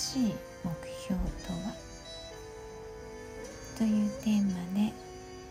[0.00, 0.70] しい目
[1.02, 1.74] 標とは
[3.76, 4.92] というテーマで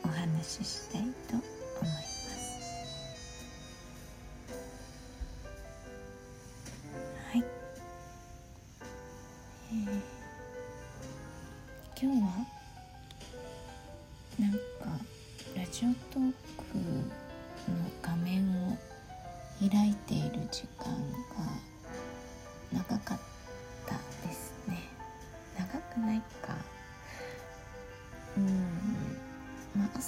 [0.03, 2.09] お話ししたいと思います。
[7.31, 7.43] はい、
[9.71, 10.19] えー
[12.01, 12.29] 今日は
[14.39, 14.57] なんか
[15.53, 16.33] ラジオトー
[16.71, 18.77] クの画面を
[19.59, 21.43] 開いている時間が
[22.71, 23.18] 長かった。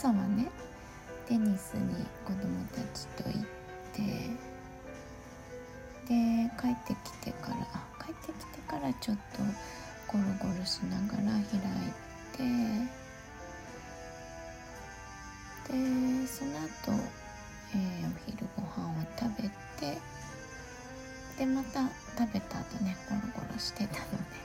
[0.02, 0.50] 朝はね
[1.28, 1.94] テニスに
[2.26, 3.42] 子供たちと行っ
[3.94, 4.02] て
[6.08, 9.44] で帰ってきてからあ帰ってきてからちょっと
[10.12, 11.44] ゴロゴロしながら開い
[12.34, 12.42] て
[15.72, 15.78] で
[16.26, 16.98] その後、
[17.76, 20.02] えーお昼ご飯を食べて
[21.38, 21.84] でまた
[22.18, 24.42] 食べた後ねゴロゴロしてたので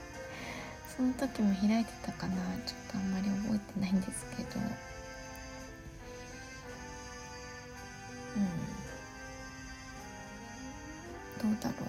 [0.95, 4.96] その時も開いてたかなちょっとあんまり覚えてないんですけど。
[8.37, 8.39] う
[11.47, 11.51] ん。
[11.51, 11.85] どうだろ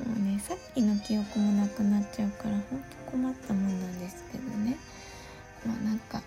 [0.00, 0.04] う。
[0.08, 4.76] もうねさっきの記憶もなくなっちゃうからほんと困ったもんなんですけどね。
[5.66, 6.22] まあなんか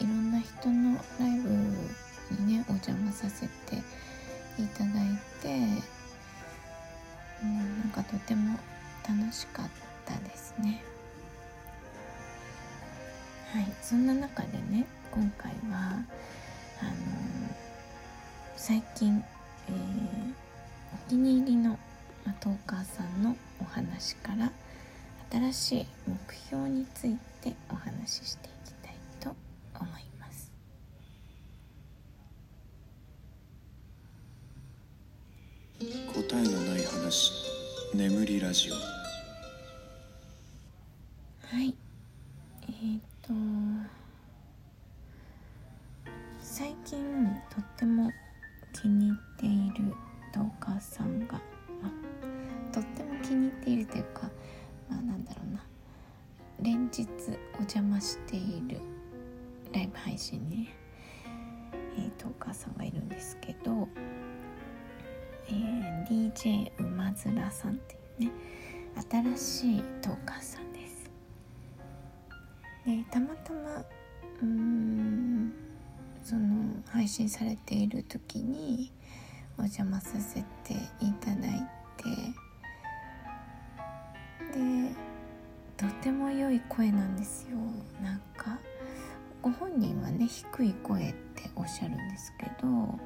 [0.00, 1.48] いろんな人のライブ
[2.42, 3.76] にねお邪魔させて
[4.58, 4.90] いただい
[5.40, 5.48] て
[7.42, 8.58] うんなんかとても
[9.08, 9.68] 楽しかっ
[10.04, 10.82] たですね。
[13.52, 16.02] はいそんな中でね今回は
[16.80, 16.90] あの
[18.56, 19.22] 最近、
[19.68, 20.34] えー
[21.06, 21.70] お気に入りの
[22.24, 24.50] まあトーカーさんのお話から
[25.30, 29.34] 新しい目標についてお話ししていきたいと
[29.78, 30.50] 思います。
[35.80, 37.32] 答えのない話
[37.94, 39.03] 眠りラジオ。
[47.54, 48.10] とっても
[48.72, 49.94] 気に入っている
[50.32, 54.22] トーカーさんが、あ、とっても気に入っているというか、
[54.90, 55.64] まあ、なんだろうな
[56.60, 57.06] 連日
[57.54, 58.80] お邪魔している
[59.72, 60.74] ライブ配信にね、
[61.96, 63.88] えートーカーさんがいるんですけど、
[65.48, 68.32] えー DJ 馬面さんっていうね
[69.10, 71.10] 新しいトーカーさんです。
[72.84, 73.84] でたまたま
[74.42, 75.13] うん
[76.24, 78.90] その配信されている時に
[79.58, 81.60] お邪魔させていただい
[81.98, 82.04] て
[84.58, 84.94] で
[85.76, 87.58] とても良い声なんですよ。
[88.02, 88.58] なんか
[89.42, 92.98] ご本人はね低い声っておっしゃるんですけど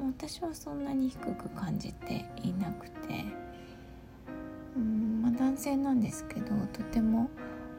[0.00, 3.24] 私はそんなに低く感じていなくて
[4.74, 7.28] うん、まあ、男性なんですけどとても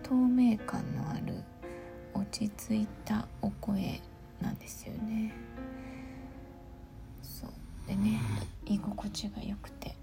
[0.03, 1.43] 透明感のある
[2.13, 4.01] 落ち着いたお声
[4.41, 5.33] なんですよね。
[7.21, 7.49] そう。
[7.87, 8.19] でね
[8.65, 9.95] 居心地が良くて。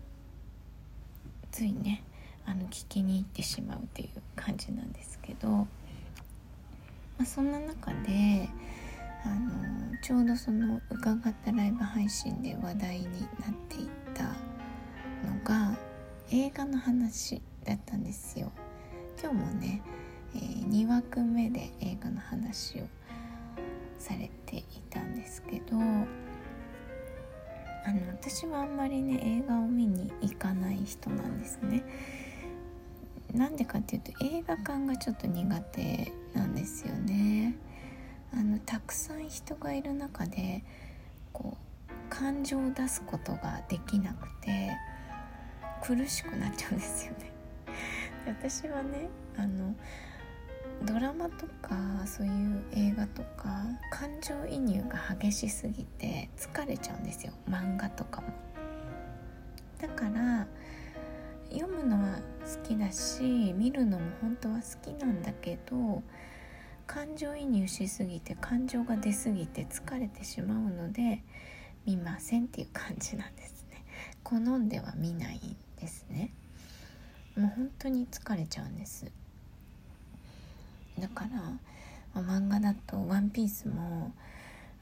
[1.56, 2.02] ついね
[2.44, 5.66] あの聞きに行ってしまうっていう感じなんですけど、ま
[7.22, 8.46] あ、そんな中で
[9.24, 14.24] あのちょうどその伺ったライブ配信で話題になっていた
[15.26, 15.78] のが
[16.30, 18.52] 映画の話だったんですよ。
[19.18, 19.80] 今日もね、
[20.34, 22.84] えー2枠目で映画の話を
[24.06, 26.06] されていたんですけどあの
[28.12, 31.84] 私はあんまりね映画を見に行かない人なんですね。
[33.32, 37.56] なんでかっていうと映画館がちょっと苦手なんですよね。
[38.32, 40.62] あのたくさん人がいる中で
[41.32, 44.70] こう感情を出すことができなくて
[45.82, 47.32] 苦しくなっちゃうんですよね。
[48.24, 49.74] で私はねあの
[50.84, 51.76] ドラマとか
[52.06, 57.32] そういう映画とか感情移入が激しすぎて疲れちゃうんですよ。
[57.48, 58.28] 漫画とかも。
[59.80, 60.46] だから
[61.50, 66.02] 読むのは好きだし見るのも本当は好きなんだけど
[66.86, 71.22] 感情移入しすぎて感情が出すぎて疲れてしまうので
[71.84, 73.84] 見ませんっていう感じなんですね。
[74.22, 76.32] 好んでは見ないんですね。
[77.36, 79.06] もう本当に疲れちゃうんです。
[80.98, 84.12] だから、まあ漫画だと「ワンピースも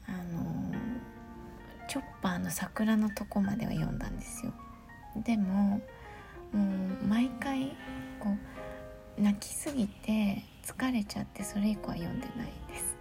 [0.07, 0.73] あの
[1.89, 4.53] チョッパーの桜のとこまでは読んだんですよ。
[5.17, 5.81] でも
[6.53, 6.65] も
[7.03, 7.77] う毎回
[8.21, 8.31] こ
[9.19, 12.97] う泣きすぎて疲れちゃってそれ以降は読んでないです。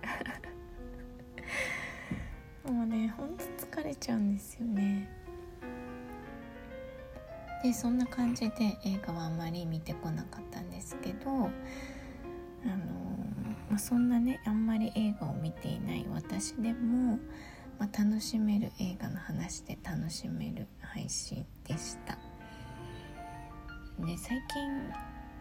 [2.71, 5.10] もうねほんと疲れちゃうんですよね。
[7.63, 11.50] でそんな感じで映画はあんまり見てこなかったんですけど
[12.65, 13.04] あの
[13.74, 17.18] まあ、そんなねあんまり映画を見ていない私でも、
[17.80, 22.18] まあ、楽しめる映画の話で楽しめる配信でした。
[24.00, 24.88] で最近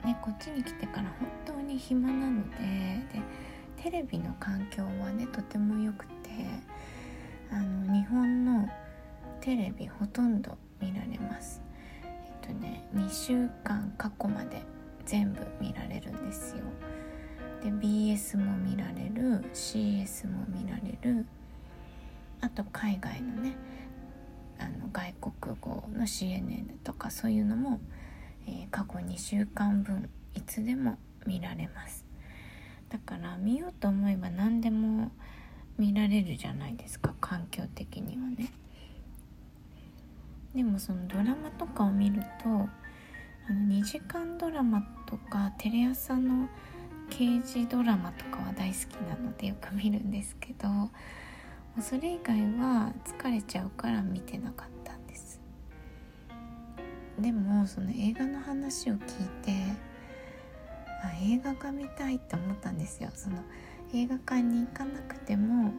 [0.05, 2.57] ねこっちに来てから本当に暇なので
[3.13, 3.23] で
[3.83, 6.31] テレビの環境はねとても良くて
[7.51, 8.69] あの日本の
[9.41, 11.61] テレビほとんど見られます。
[12.03, 14.63] えっとね2週間過去まで
[15.05, 16.63] 全部見られるんですよ。
[17.63, 21.27] で BS も見られる CS も見られる。
[22.41, 23.57] あと海外のね
[24.59, 27.81] あの外国語の CNN とかそういうのも、
[28.47, 32.05] えー、過去2週間分いつでも見られます。
[32.89, 35.13] だから見ようと思えば何でも
[35.79, 38.53] 見られるじゃないですか環境的にはね。
[40.55, 46.49] でもそのドラマとかを見るとあの2時間ドラマとかテレ朝の
[47.13, 50.69] 刑事ドラマとかは大好きなのでよく見るんですけど
[51.83, 55.41] それ以外は疲れちゃうから見てなかったんです。
[57.19, 59.53] でもその映画の話を聞いて
[61.05, 63.11] あ映画が見たいって思ったんですよ。
[63.15, 63.37] その
[63.93, 65.73] 映画館に行かなくても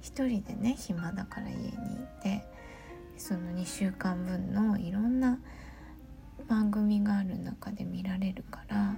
[0.00, 1.70] 一人でね暇だから家にい
[2.20, 2.44] て
[3.16, 5.38] その2週間分のいろんな
[6.48, 8.96] 番組がある中で見られるから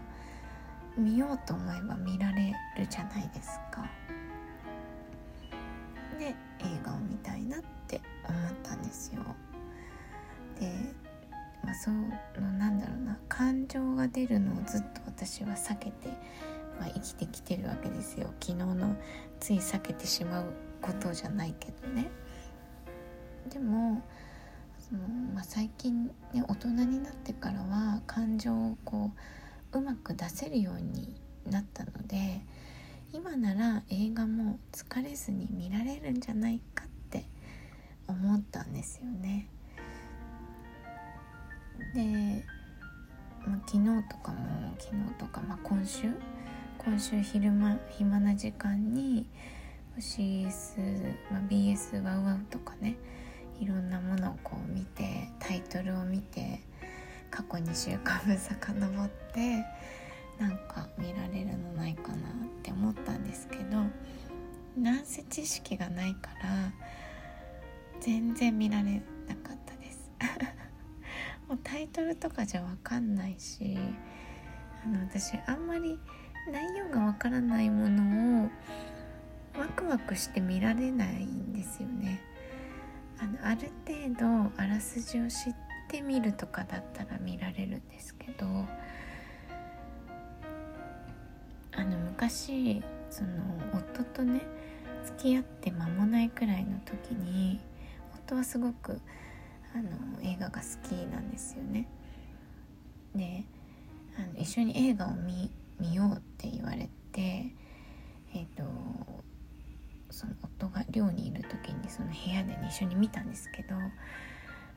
[0.96, 3.88] 見ようと思えば見られるじゃないですか。
[6.18, 6.34] で映
[6.82, 9.22] 画を見たいなって思ったんですよ。
[10.58, 10.72] で、
[11.62, 12.08] まあ、その
[12.58, 16.08] なんだろうな感情が出るのをずっと私は避けて、
[16.80, 18.32] まあ、生きてきてるわけですよ。
[18.40, 18.96] 昨日の
[19.38, 20.44] つい避けてしまう
[20.80, 22.10] ことじゃないけどね。
[23.50, 24.02] でも
[24.78, 25.00] その、
[25.34, 29.18] まあ、最近ね大人になってからは感情をこう
[29.72, 31.20] うまく出せるように
[31.50, 32.40] なったので
[33.12, 37.24] 今なら映画も疲れずに見られるんじゃないかって
[38.06, 39.48] 思ったんですよね。
[41.94, 42.44] で、
[43.46, 46.10] まあ、昨日とかも昨日とか、まあ、今週？
[46.78, 49.26] 今週昼間暇な時間に
[49.98, 50.78] CS、
[51.32, 52.96] まあ、BS ワウワウとかね
[53.58, 56.60] いろんなものをこう見てタイトルを見て
[57.36, 59.62] 過去2週間分遡って
[60.38, 62.18] なんか見られるのないかなっ
[62.62, 63.76] て思ったんですけど
[64.78, 66.72] なんせ知識がないから
[68.00, 70.10] 全然見られなかったです。
[71.46, 73.76] もうタイトルとかじゃ分かんないし
[74.82, 75.98] あの私あんまり
[76.50, 78.50] 内容が分からないものを
[79.58, 82.18] ワクワクして見られないんですよね。
[83.18, 85.54] あのある程度あらすじを知っ
[85.88, 88.46] てみるとかだったら見られるんですけど
[91.72, 93.30] あの昔その
[93.72, 94.40] 夫とね
[95.04, 97.60] 付き合って間もないくらいの時に
[98.26, 99.00] 夫はすごく
[99.74, 99.90] あの
[100.22, 101.86] 映画が好きなんですよね。
[103.14, 103.44] で
[104.18, 107.52] あの一緒に映画を見見ようって言われて
[108.34, 108.64] えっ、ー、と
[110.10, 113.74] その夫が寮にいる時にその部屋で、ね、一緒に見たんですけど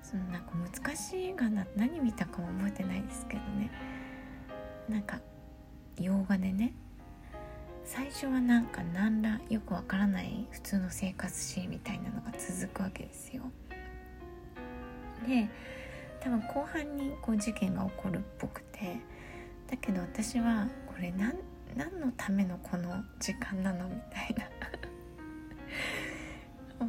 [0.01, 0.51] そのなんか
[0.81, 3.71] 難しいがな何見たかも覚えてないですけどね
[4.87, 5.19] なんか
[5.97, 6.73] 洋画でね
[7.83, 13.43] 最初はなんか何らよくわからない普通の生活シーンみたいなのが続くわけですよ。
[15.27, 15.49] で
[16.19, 18.97] 多分後半にこう事件が起こるっぽくて
[19.69, 24.45] だけど私はこれ何のためのこの時間なのみたいな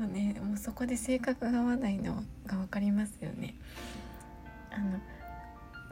[0.00, 3.54] もうねもうそこで性格が合わないのが分かりますよね。
[4.70, 4.98] あの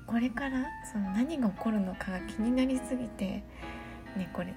[0.07, 3.45] これからその何が起こるのかが気になりすぎて
[4.17, 4.55] ねこれ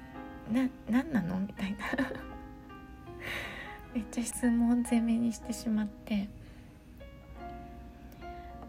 [0.49, 1.37] な何なの？
[1.41, 1.77] みたいな。
[3.93, 6.29] めっちゃ質問攻めにしてしまって。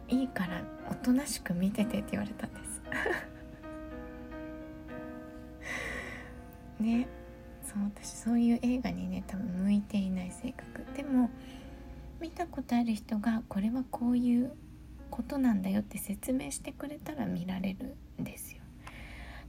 [0.09, 2.83] いいからおとなしく見ててって言われたんです。
[6.83, 7.07] ね。
[7.73, 11.31] そう私そういう映画にね多分向いていない性格でも
[12.21, 14.53] 見たことある人がこれはこういう
[15.11, 18.59] ことなんだよって説明してくれたら見られるんですよ。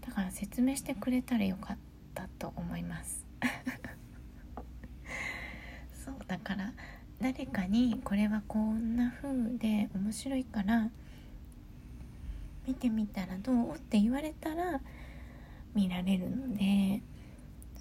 [0.06, 1.77] だから説明してくれたらよかっ
[2.13, 3.25] たと思います。
[6.06, 6.74] そうだから
[7.22, 10.89] 誰かにこれはこんな風で面白いから
[12.68, 14.82] 見てみたらどうって言われたら
[15.75, 17.01] 見られるので。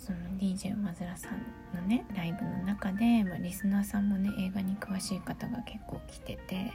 [0.05, 6.73] その DJ マズラさんのねライブの中で、まあ、リスナーさんもね映画に詳しい方が結構来てて、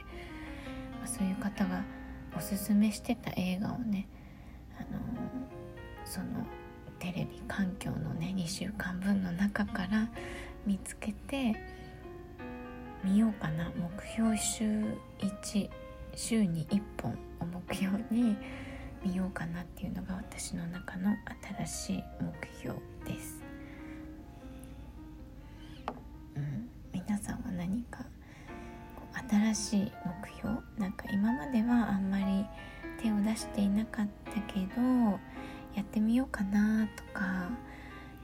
[0.98, 1.84] まあ、そういう方が
[2.34, 4.08] おすすめしてた映画をね、
[4.78, 5.02] あのー、
[6.06, 6.46] その
[6.98, 10.08] テレビ環境のね2週間分の中から
[10.64, 11.54] 見つけて
[13.04, 13.70] 見ようかな。
[13.76, 14.64] 目標週
[15.18, 15.68] 1
[16.14, 18.38] 週に1本を目標に
[19.08, 21.16] 見ようかなっていうのが私の中の
[21.56, 23.40] 新しい目標です。
[26.36, 28.04] うん、皆さんは何か
[29.30, 32.44] 新しい目標なんか今まではあんまり
[33.02, 34.82] 手を出していなかったけど
[35.74, 37.48] やってみようかなとか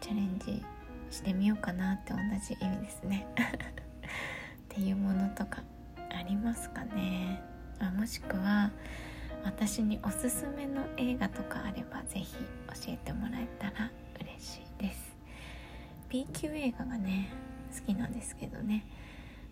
[0.00, 0.62] チャレンジ
[1.11, 3.26] してみようかなって同じ意味ですね。
[3.41, 3.41] っ
[4.69, 5.62] ていうものとか
[6.11, 7.43] ありますかね。
[7.81, 8.71] あもしくは
[9.45, 15.17] 私におすすめの映画とかあれば是非教えてもらえたら嬉しいです。
[16.09, 17.31] B 級映画がね
[17.73, 18.87] 好きなんですけどね。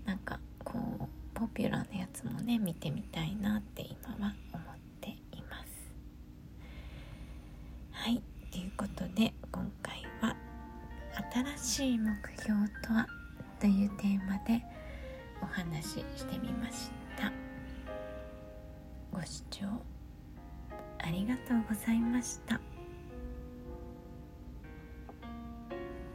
[0.05, 5.93] なんかこうポピュラーなやつもね見てみたいなって今は思っています。
[7.91, 10.37] はいということで今回は
[11.57, 13.07] 「新しい目標とは?」
[13.61, 14.65] というテーマで
[15.43, 17.02] お話ししてみました。
[19.62, 19.69] 聴
[20.99, 22.72] ありがとうございました。